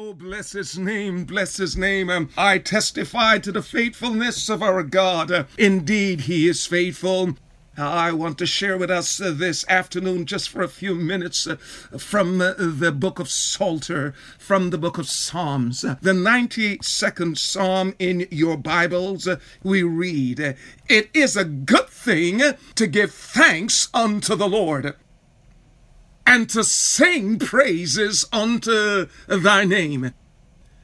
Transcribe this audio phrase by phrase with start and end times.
[0.00, 2.08] Oh, bless his name, bless his name.
[2.08, 5.32] Um, I testify to the faithfulness of our God.
[5.32, 7.34] Uh, indeed, he is faithful.
[7.76, 11.56] I want to share with us uh, this afternoon, just for a few minutes, uh,
[11.98, 15.80] from uh, the book of Psalter, from the book of Psalms.
[15.80, 20.54] The 92nd Psalm in your Bibles, uh, we read,
[20.88, 22.40] It is a good thing
[22.76, 24.94] to give thanks unto the Lord
[26.28, 30.12] and to sing praises unto thy name,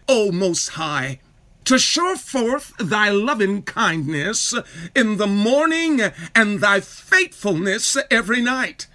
[0.08, 1.20] O Most High
[1.64, 4.54] to show forth thy loving kindness
[4.94, 6.00] in the morning
[6.34, 8.86] and thy faithfulness every night.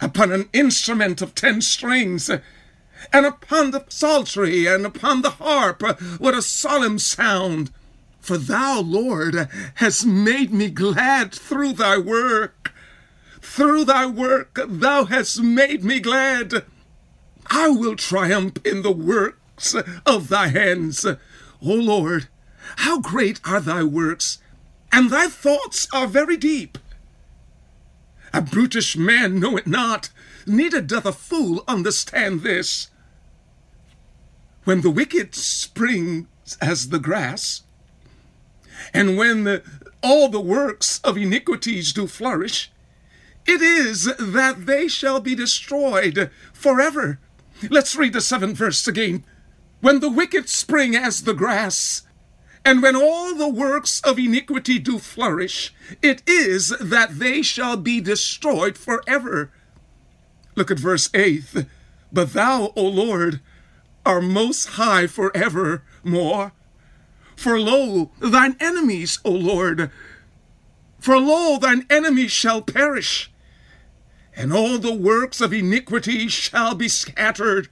[0.00, 5.82] Upon an instrument of ten strings, and upon the psaltery and upon the harp
[6.18, 7.70] with a solemn sound.
[8.20, 12.72] For thou, Lord, hast made me glad through thy work.
[13.48, 16.66] Through thy work thou hast made me glad.
[17.46, 19.74] I will triumph in the works
[20.04, 21.06] of thy hands.
[21.06, 21.16] O
[21.62, 22.28] Lord,
[22.78, 24.38] how great are thy works,
[24.92, 26.76] and thy thoughts are very deep.
[28.34, 30.10] A brutish man know it not,
[30.46, 32.90] neither doth a fool understand this.
[34.64, 36.26] When the wicked springs
[36.60, 37.62] as the grass,
[38.92, 39.62] and when the,
[40.02, 42.70] all the works of iniquities do flourish,
[43.46, 47.18] it is that they shall be destroyed forever.
[47.70, 49.24] Let's read the seventh verse again
[49.80, 52.02] when the wicked spring as the grass,
[52.64, 58.00] and when all the works of iniquity do flourish, it is that they shall be
[58.00, 59.52] destroyed forever.
[60.56, 61.66] Look at verse 8.
[62.12, 63.40] But thou, O Lord,
[64.04, 66.52] are most high forever more.
[67.36, 69.90] For lo, thine enemies, O Lord,
[70.98, 73.30] for lo, thine enemies shall perish,
[74.36, 77.68] and all the works of iniquity shall be scattered.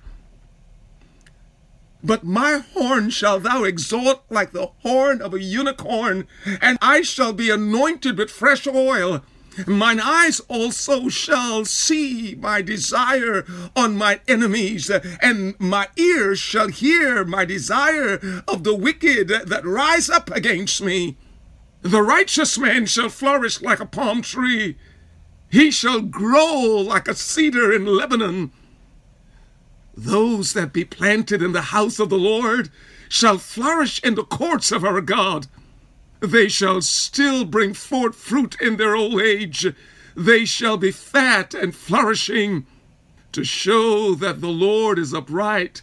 [2.02, 6.26] But my horn shall thou exalt like the horn of a unicorn,
[6.60, 9.22] and I shall be anointed with fresh oil.
[9.66, 13.44] Mine eyes also shall see my desire
[13.76, 20.10] on my enemies, and my ears shall hear my desire of the wicked that rise
[20.10, 21.16] up against me.
[21.82, 24.76] The righteous man shall flourish like a palm tree,
[25.54, 28.50] he shall grow like a cedar in Lebanon.
[29.96, 32.70] Those that be planted in the house of the Lord
[33.08, 35.46] shall flourish in the courts of our God.
[36.18, 39.72] They shall still bring forth fruit in their old age.
[40.16, 42.66] They shall be fat and flourishing
[43.30, 45.82] to show that the Lord is upright.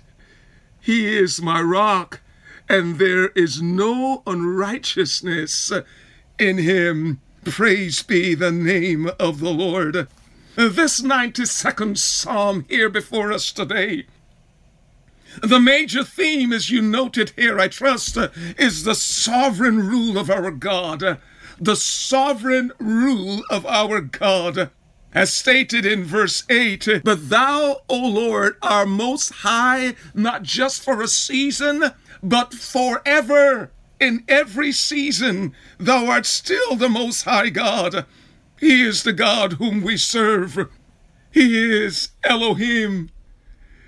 [0.82, 2.20] He is my rock,
[2.68, 5.72] and there is no unrighteousness
[6.38, 7.22] in him.
[7.46, 10.08] Praise be the name of the Lord.
[10.56, 14.06] This 92nd Psalm here before us today.
[15.42, 18.16] The major theme, as you noted here, I trust,
[18.60, 21.20] is the sovereign rule of our God.
[21.60, 24.70] The sovereign rule of our God.
[25.12, 31.02] As stated in verse 8, But thou, O Lord, are most high, not just for
[31.02, 31.92] a season,
[32.22, 33.72] but forever.
[34.02, 38.08] In every season, thou art still the most high God.
[38.60, 40.68] He is the God whom we serve.
[41.30, 43.12] He is Elohim.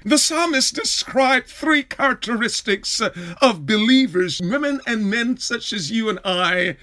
[0.05, 3.01] The psalmist described three characteristics
[3.41, 6.77] of believers, women and men such as you and I.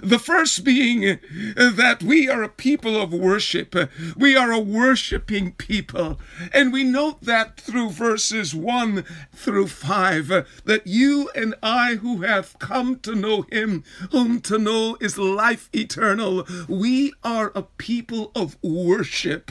[0.00, 1.18] The first being
[1.56, 3.74] that we are a people of worship.
[4.16, 6.20] We are a worshiping people.
[6.52, 12.22] And we note that through verses 1 through 5 uh, that you and I who
[12.22, 18.32] have come to know Him, whom to know is life eternal, we are a people
[18.34, 19.50] of worship.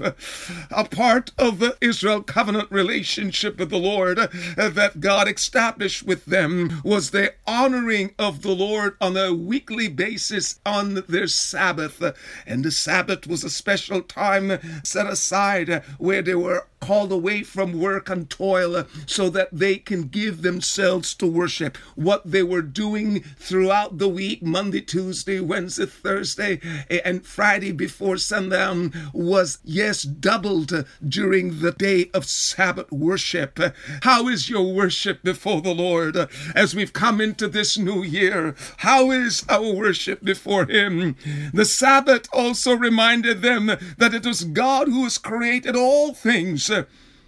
[0.71, 6.81] A part of the Israel covenant relationship with the Lord that God established with them
[6.83, 10.32] was the honoring of the Lord on a weekly basis
[10.65, 12.01] on their Sabbath.
[12.45, 17.79] And the Sabbath was a special time set aside where they were called away from
[17.79, 21.77] work and toil so that they can give themselves to worship.
[21.95, 26.59] What they were doing throughout the week, Monday, Tuesday, Wednesday, Thursday,
[27.05, 33.59] and Friday before sundown, was, yes, doubled during the day of Sabbath worship.
[34.01, 36.17] How is your worship before the Lord
[36.53, 38.55] as we've come into this new year?
[38.77, 41.15] How is our worship before Him?
[41.53, 46.69] The Sabbath also reminded them that it was God who has created all things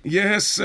[0.03, 0.59] Yes,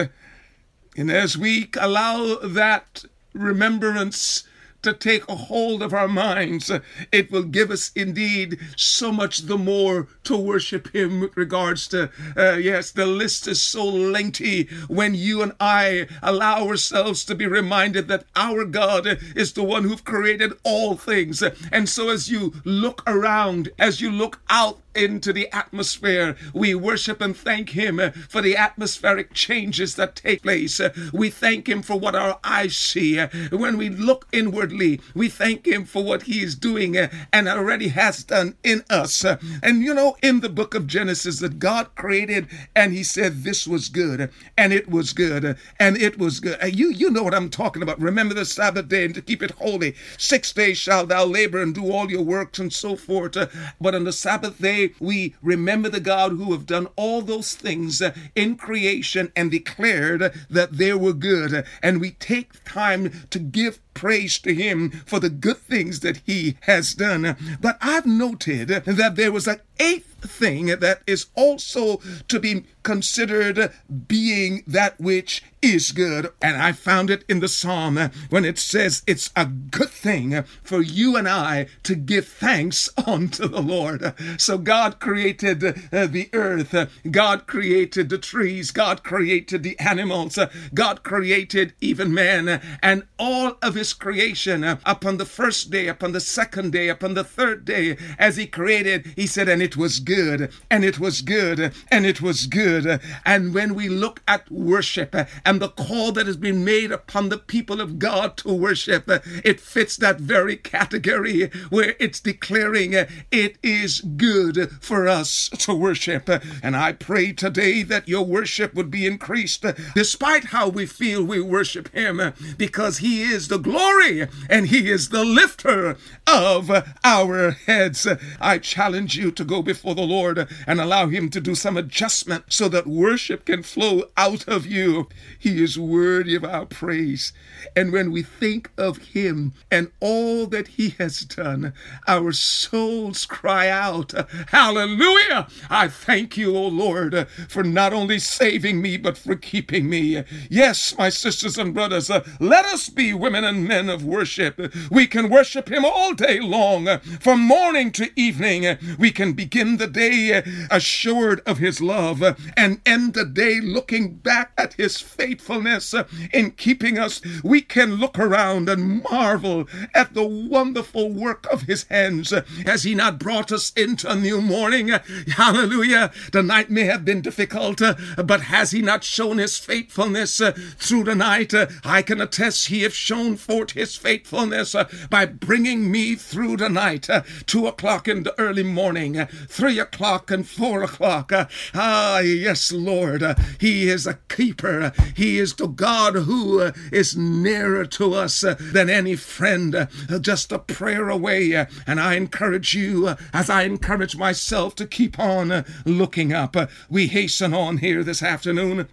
[0.96, 4.44] and as we allow that remembrance
[4.82, 6.70] to take a hold of our minds,
[7.12, 12.10] it will give us indeed so much the more to worship Him with regards to,
[12.36, 17.46] uh, yes, the list is so lengthy when you and I allow ourselves to be
[17.46, 21.42] reminded that our God is the one who created all things.
[21.72, 26.36] And so as you look around, as you look out into the atmosphere.
[26.52, 30.80] We worship and thank Him for the atmospheric changes that take place.
[31.12, 33.18] We thank Him for what our eyes see.
[33.50, 34.26] When we look
[34.70, 39.24] we thank Him for what He is doing uh, and already has done in us.
[39.24, 43.44] Uh, and you know, in the book of Genesis, that God created and He said,
[43.44, 46.58] This was good, and it was good, uh, and it was good.
[46.74, 48.00] You, you know what I'm talking about.
[48.00, 49.94] Remember the Sabbath day and to keep it holy.
[50.18, 53.36] Six days shall thou labor and do all your works and so forth.
[53.80, 58.02] But on the Sabbath day, we remember the God who have done all those things
[58.02, 61.64] uh, in creation and declared that they were good.
[61.82, 66.56] And we take time to give praise to him for the good things that he
[66.62, 67.36] has done.
[67.60, 73.72] But I've noted that there was an eighth thing that is also to be considered
[74.08, 76.32] being that which is good.
[76.40, 77.98] And I found it in the psalm
[78.30, 83.46] when it says it's a good thing for you and I to give thanks unto
[83.46, 84.14] the Lord.
[84.38, 85.62] So God created
[85.92, 86.74] uh, the earth,
[87.10, 90.38] God created the trees, God created the animals,
[90.72, 96.20] God created even man, and all of his creation upon the first day, upon the
[96.20, 100.09] second day, upon the third day, as he created, he said, and it was good,
[100.10, 103.00] and it was good, and it was good.
[103.24, 105.14] And when we look at worship
[105.44, 109.04] and the call that has been made upon the people of God to worship,
[109.44, 116.28] it fits that very category where it's declaring it is good for us to worship.
[116.62, 119.64] And I pray today that your worship would be increased
[119.94, 125.10] despite how we feel we worship Him because He is the glory and He is
[125.10, 125.96] the lifter
[126.26, 126.70] of
[127.04, 128.06] our heads.
[128.40, 132.44] I challenge you to go before the Lord and allow Him to do some adjustment
[132.48, 135.08] so that worship can flow out of you.
[135.38, 137.32] He is worthy of our praise.
[137.76, 141.72] And when we think of Him and all that He has done,
[142.06, 144.12] our souls cry out,
[144.48, 145.48] Hallelujah!
[145.68, 150.24] I thank you, O Lord, for not only saving me, but for keeping me.
[150.48, 154.60] Yes, my sisters and brothers, uh, let us be women and men of worship.
[154.90, 158.78] We can worship Him all day long, from morning to evening.
[158.98, 163.60] We can begin the day uh, assured of His love uh, and end the day
[163.60, 167.20] looking back at His faithfulness uh, in keeping us.
[167.42, 172.32] We can look around and marvel at the wonderful work of His hands.
[172.64, 174.88] Has He not brought us into a new morning?
[175.28, 176.12] Hallelujah.
[176.32, 177.82] The night may have been difficult,
[178.16, 180.40] but has He not shown His faithfulness
[180.78, 181.52] through the night?
[181.84, 184.76] I can attest He has shown forth His faithfulness
[185.08, 187.08] by bringing me through the night.
[187.46, 191.32] Two o'clock in the early morning, three o'clock and four o'clock.
[191.74, 193.24] Ah, yes, Lord.
[193.58, 194.92] He is a keeper.
[195.16, 199.88] He is the God who is nearer to us than any friend,
[200.20, 201.66] just a prayer away.
[201.86, 206.54] And I encourage you, as I encourage myself, to keep on looking up.
[206.88, 208.88] We hasten on here this afternoon,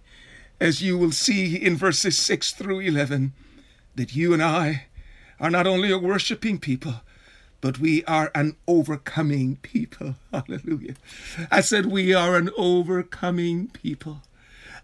[0.60, 3.32] as you will see in verses 6 through 11,
[3.94, 4.86] that you and I
[5.38, 6.94] are not only a worshiping people,
[7.60, 10.16] but we are an overcoming people.
[10.32, 10.94] Hallelujah.
[11.50, 14.22] I said, We are an overcoming people.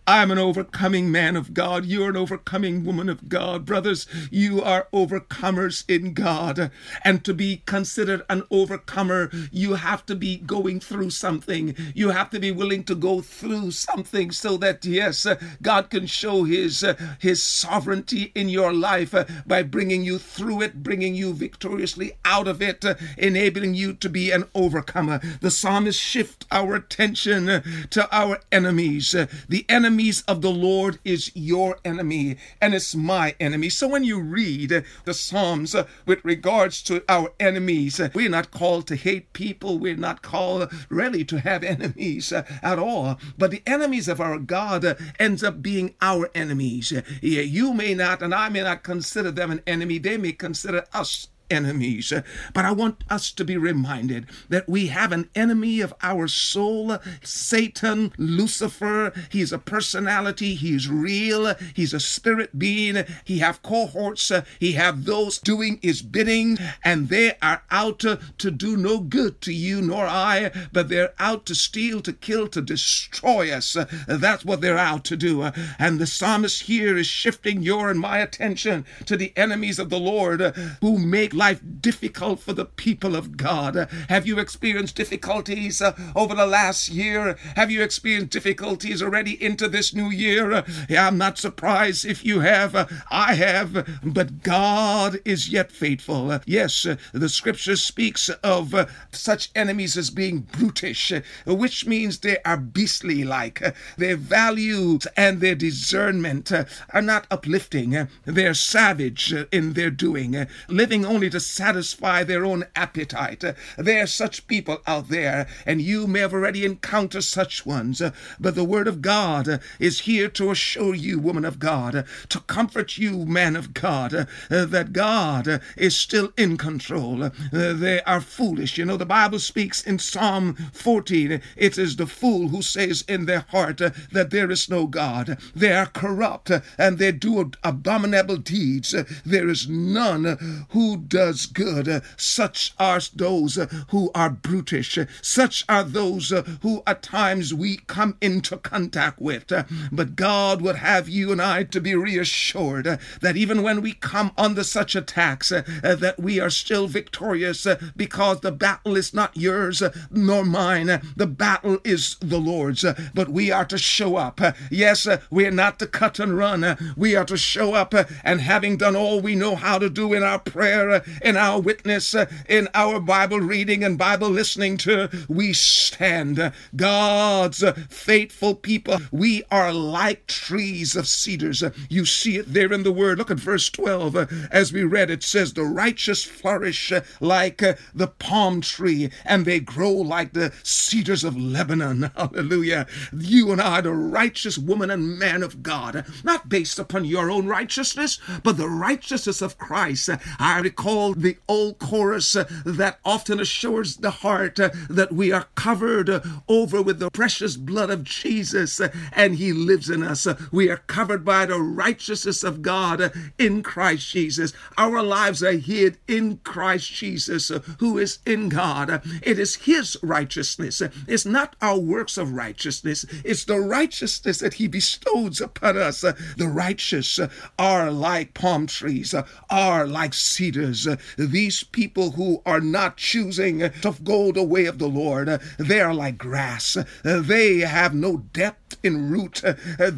[0.06, 1.87] I'm an overcoming man of God.
[1.87, 3.65] You're an overcoming woman of God.
[3.65, 6.70] Brothers, you are overcomers in God.
[7.03, 11.75] And to be considered an overcomer, you have to be going through something.
[11.94, 15.27] You have to be willing to go through something so that, yes,
[15.63, 16.84] God can show His,
[17.19, 19.15] His sovereignty in your life
[19.46, 22.84] by bringing you through it, bringing you victoriously out of it,
[23.17, 25.20] enabling you to be an overcomer.
[25.41, 29.17] The psalmist shift our attention to our enemies.
[29.49, 33.69] The enemy enemies of the Lord is your enemy and it's my enemy.
[33.69, 38.96] So when you read the Psalms with regards to our enemies, we're not called to
[38.96, 39.79] hate people.
[39.79, 43.20] We're not called really to have enemies at all.
[43.39, 46.93] But the enemies of our God ends up being our enemies.
[47.22, 49.98] You may not, and I may not consider them an enemy.
[49.98, 52.13] They may consider us enemies.
[52.53, 56.98] But I want us to be reminded that we have an enemy of our soul,
[57.22, 59.13] Satan, Lucifer.
[59.31, 60.55] He's a personality.
[60.55, 61.55] He's real.
[61.74, 63.05] He's a spirit being.
[63.24, 64.32] He have cohorts.
[64.58, 68.19] He have those doing his bidding, and they are out to,
[68.51, 72.63] do no good to you nor I, but they're out to steal, to kill, to
[72.63, 73.77] destroy us.
[74.06, 75.51] That's what they're out to do.
[75.79, 79.98] And the psalmist here is shifting your and my attention to the enemies of the
[79.98, 80.41] Lord
[80.81, 83.88] who make life difficult for the people of God.
[84.08, 87.36] Have you experienced difficulties uh, over the last year?
[87.56, 90.64] Have you experienced difficulties already into this new year?
[90.88, 92.74] Yeah, I'm not surprised if you have.
[92.74, 96.41] Uh, I have, but God is yet faithful.
[96.46, 98.74] Yes, uh, the scripture speaks of
[99.12, 101.12] such enemies as being brutish,
[101.46, 103.62] which means they are beastly like.
[103.96, 108.08] Their values and their discernment are not uplifting.
[108.24, 113.44] They're savage in their doing, living only to satisfy their own appetite.
[113.76, 118.02] There are such people out there, and you may have already encountered such ones.
[118.40, 122.98] But the Word of God is here to assure you, woman of God, to comfort
[122.98, 127.31] you, man of God, that God is still in control.
[127.52, 128.78] They are foolish.
[128.78, 133.26] You know, the Bible speaks in Psalm 14 it is the fool who says in
[133.26, 135.38] their heart that there is no God.
[135.54, 138.94] They are corrupt and they do abominable deeds.
[139.24, 141.89] There is none who does good.
[141.89, 144.99] Uh, such are those uh, who are brutish.
[144.99, 149.53] Uh, such are those who at times we come into contact with.
[149.93, 154.33] But God would have you and I to be reassured that even when we come
[154.37, 157.65] under such attacks, that we are still victorious
[157.97, 161.01] because the battle is not yours nor mine.
[161.17, 164.41] The battle is the Lord's, but we are to show up.
[164.69, 166.77] Yes, we are not to cut and run.
[166.97, 167.94] We are to show up
[168.25, 172.15] and having done all we know how to do in our prayer, in our witness,
[172.15, 176.53] uh, in our Bible reading and Bible listening to, we stand.
[176.75, 178.99] God's faithful people.
[179.13, 181.63] We are like trees of cedars.
[181.89, 183.19] You see it there in the word.
[183.19, 184.49] Look at verse 12.
[184.51, 189.93] As we read, it says, The righteous flourish like the palm tree, and they grow
[189.93, 192.11] like the cedars of Lebanon.
[192.17, 192.87] Hallelujah.
[193.13, 197.46] You and I, the righteous woman and man of God, not based upon your own
[197.46, 200.11] righteousness, but the righteousness of Christ.
[200.39, 205.46] I recall the old chorus uh, that often assures the heart uh, that we are
[205.55, 208.81] covered uh, over with the precious blood of Jesus
[209.13, 210.27] and he lives in us.
[210.53, 214.53] We are covered by the righteousness of God in Christ Jesus.
[214.79, 219.03] Our lives are hid in Christ Jesus, who is in God.
[219.22, 220.82] It is his righteousness.
[221.08, 223.05] It's not our works of righteousness.
[223.24, 226.03] It's the righteousness that he bestows upon us.
[226.03, 227.19] The righteous
[227.58, 229.15] are like palm trees,
[229.51, 230.83] are like cedars.
[230.86, 235.38] Uh, these people who are not choosing to go the way of the Lord, uh,
[235.58, 236.76] they are like grass.
[236.76, 239.43] Uh, they have no depth in root.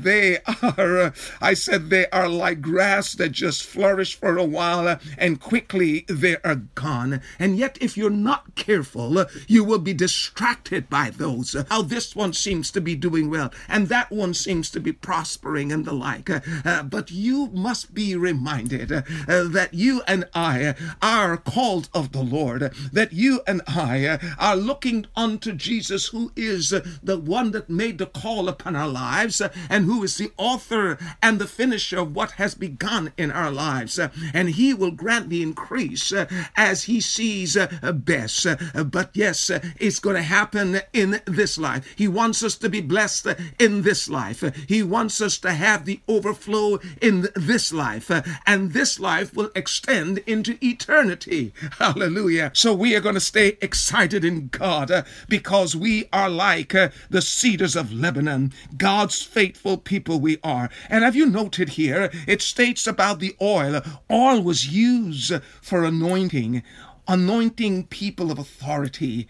[0.06, 5.40] They are, I said, they are like grass that just flourish for a while and
[5.40, 7.20] quickly they are gone.
[7.38, 11.56] And yet, if you're not careful, you will be distracted by those.
[11.68, 15.72] How this one seems to be doing well and that one seems to be prospering
[15.72, 16.30] and the like.
[16.30, 22.22] Uh, but you must be reminded uh, that you and I are called of the
[22.22, 26.70] Lord, that you and I are looking unto Jesus, who is
[27.02, 30.98] the one that made the call upon our lives uh, and who is the author
[31.22, 33.98] and the finisher of what has begun in our lives.
[33.98, 37.56] Uh, and he will grant the increase uh, as he sees
[37.94, 38.46] best.
[38.74, 41.86] But yes, it's going to happen in this life.
[41.96, 43.28] He wants us to be blessed
[43.58, 44.42] in this life.
[44.68, 48.10] He wants us to have the overflow in this life.
[48.46, 51.52] And this life will extend into eternity.
[51.78, 52.50] Hallelujah.
[52.54, 57.76] So we are going to stay excited in God because we are like the cedars
[57.76, 58.52] of Lebanon.
[58.76, 60.70] God's faithful people we are.
[60.88, 63.82] And have you noted here, it states about the oil.
[64.10, 66.62] Oil was used for anointing,
[67.08, 69.28] anointing people of authority.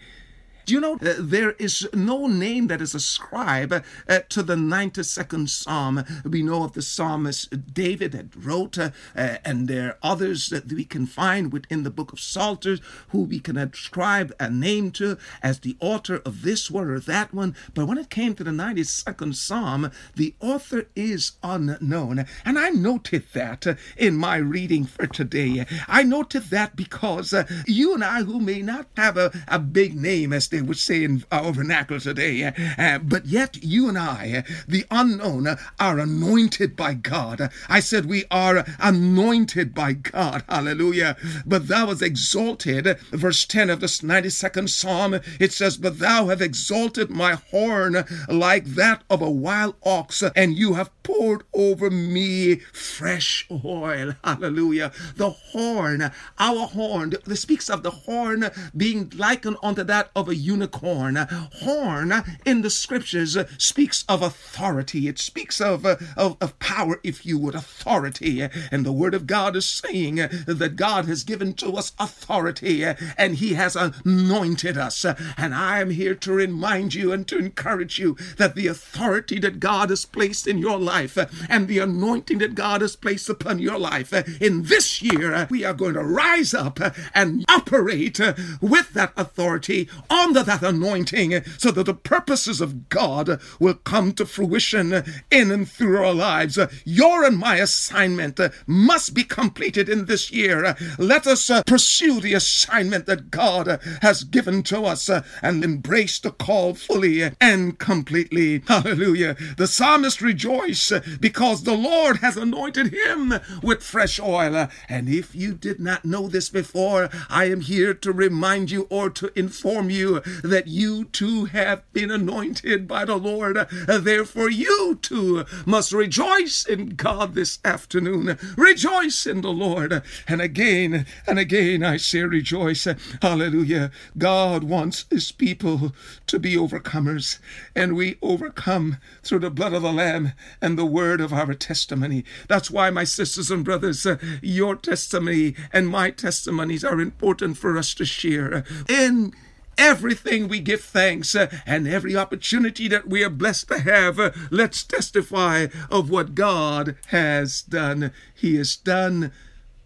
[0.67, 5.47] Do you know uh, there is no name that is ascribed uh, to the 92nd
[5.47, 6.03] Psalm?
[6.25, 10.69] We know of the psalmist David that wrote, uh, uh, and there are others that
[10.69, 12.81] we can find within the book of Psalters
[13.11, 17.33] who we can ascribe a name to as the author of this one or that
[17.33, 17.55] one.
[17.73, 22.25] But when it came to the 92nd Psalm, the author is unknown.
[22.43, 25.65] And I noted that uh, in my reading for today.
[25.87, 29.95] I noted that because uh, you and I, who may not have a, a big
[29.95, 32.43] name as they would say in our vernacular today.
[32.43, 37.49] Uh, uh but yet, you and I, uh, the unknown, uh, are anointed by God.
[37.69, 40.43] I said we are anointed by God.
[40.49, 41.17] Hallelujah.
[41.45, 42.99] But thou was exalted.
[43.11, 48.65] Verse 10 of this 92nd Psalm, it says, But thou have exalted my horn like
[48.65, 54.13] that of a wild ox, and you have poured over me fresh oil.
[54.23, 54.91] Hallelujah.
[55.15, 60.35] The horn, our horn, this speaks of the horn being likened unto that of a
[60.47, 61.15] unicorn.
[61.61, 62.13] Horn
[62.45, 65.07] in the scriptures speaks of authority.
[65.07, 68.41] It speaks of, of, of power, if you would, authority.
[68.71, 73.35] And the word of God is saying that God has given to us authority and
[73.35, 75.05] he has anointed us.
[75.37, 79.59] And I am here to remind you and to encourage you that the authority that
[79.59, 81.17] God has placed in your life
[81.49, 85.73] and the anointing that God has placed upon your life in this year, we are
[85.73, 86.79] going to rise up
[87.13, 88.19] and operate
[88.61, 89.89] with that authority
[90.37, 94.93] under that anointing so that the purposes of God will come to fruition
[95.31, 96.59] in and through our lives.
[96.85, 100.75] Your and my assignment must be completed in this year.
[100.99, 106.19] Let us uh, pursue the assignment that God has given to us uh, and embrace
[106.19, 108.61] the call fully and completely.
[108.67, 109.35] Hallelujah.
[109.57, 114.67] The psalmist rejoiced because the Lord has anointed him with fresh oil.
[114.87, 119.09] And if you did not know this before, I am here to remind you or
[119.11, 123.57] to inform you that you too have been anointed by the Lord.
[123.87, 128.37] Therefore, you too must rejoice in God this afternoon.
[128.57, 130.01] Rejoice in the Lord.
[130.27, 132.87] And again and again, I say rejoice.
[133.21, 133.91] Hallelujah.
[134.17, 135.93] God wants his people
[136.27, 137.39] to be overcomers,
[137.75, 142.23] and we overcome through the blood of the Lamb and the word of our testimony.
[142.47, 144.05] That's why, my sisters and brothers,
[144.41, 148.63] your testimony and my testimonies are important for us to share.
[148.89, 149.33] In
[149.77, 154.31] everything we give thanks uh, and every opportunity that we are blessed to have uh,
[154.49, 158.11] let's testify of what god has done.
[158.33, 159.31] He has done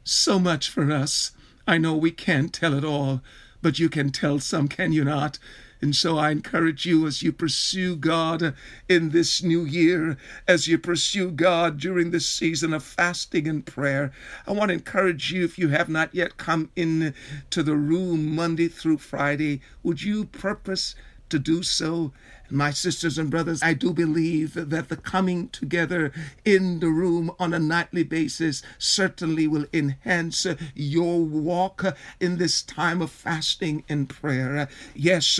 [0.04, 1.32] so much for us.
[1.68, 3.22] I know we can't tell it all
[3.62, 5.38] but you can tell some can you not
[5.82, 8.54] and so I encourage you as you pursue God
[8.88, 10.16] in this new year,
[10.48, 14.12] as you pursue God during this season of fasting and prayer.
[14.46, 17.16] I want to encourage you, if you have not yet come in
[17.50, 20.94] to the room Monday through Friday, would you purpose
[21.32, 22.12] to do so
[22.52, 26.12] my sisters and brothers, I do believe that the coming together
[26.44, 30.46] in the room on a nightly basis certainly will enhance
[30.76, 34.68] your walk in this time of fasting and prayer.
[34.94, 35.40] Yes,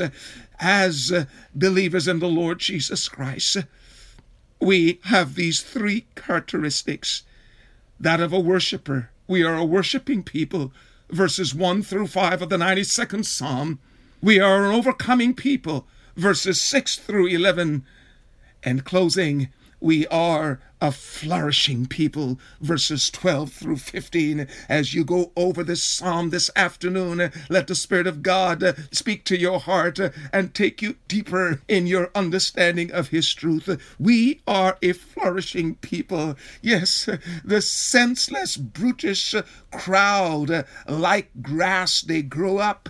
[0.60, 3.58] as believers in the Lord Jesus Christ,
[4.60, 7.24] we have these three characteristics
[8.00, 9.10] that of a worshiper.
[9.28, 10.72] We are a worshiping people.
[11.10, 13.80] Verses 1 through 5 of the 92nd Psalm.
[14.22, 17.84] We are an overcoming people verses 6 through 11.
[18.64, 24.48] And closing, we are a flourishing people, verses 12 through 15.
[24.70, 29.40] As you go over this psalm this afternoon, let the Spirit of God speak to
[29.40, 30.00] your heart
[30.32, 33.96] and take you deeper in your understanding of His truth.
[34.00, 36.36] We are a flourishing people.
[36.62, 37.10] Yes,
[37.44, 39.34] the senseless, brutish
[39.72, 42.90] crowd, like grass, they grow up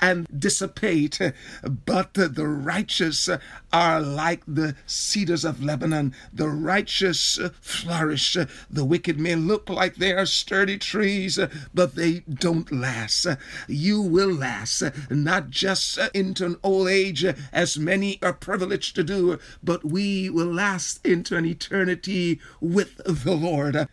[0.00, 1.20] and dissipate,
[1.62, 3.28] but the righteous
[3.72, 6.14] are like the cedars of Lebanon.
[6.32, 8.36] The righteous flourish.
[8.70, 11.38] The wicked may look like they are sturdy trees,
[11.74, 13.26] but they don't last.
[13.66, 19.38] You will last, not just into an old age, as many are privileged to do,
[19.62, 23.88] but we will last into an eternity with the Lord.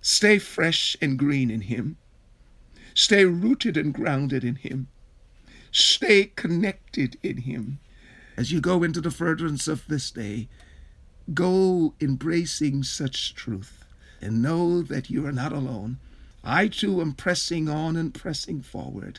[0.00, 1.96] Stay fresh and green in Him.
[2.94, 4.88] Stay rooted and grounded in Him.
[5.74, 7.80] Stay connected in Him.
[8.36, 10.48] As you go into the furtherance of this day,
[11.34, 13.84] go embracing such truth
[14.20, 15.98] and know that you are not alone.
[16.44, 19.18] I too am pressing on and pressing forward.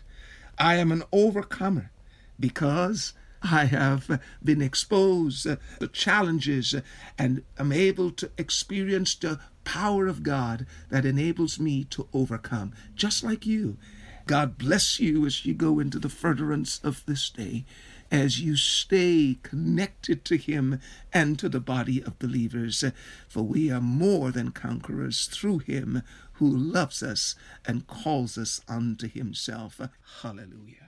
[0.57, 1.91] I am an overcomer
[2.39, 3.11] because
[3.43, 6.73] I have been exposed to challenges
[7.17, 13.25] and am able to experience the power of God that enables me to overcome, just
[13.25, 13.77] like you.
[14.25, 17.63] God bless you as you go into the furtherance of this day,
[18.09, 20.79] as you stay connected to Him
[21.13, 22.83] and to the body of believers.
[23.27, 26.01] For we are more than conquerors through Him
[26.33, 27.35] who loves us
[27.67, 29.79] and calls us unto Himself.
[30.21, 30.84] Hallelujah.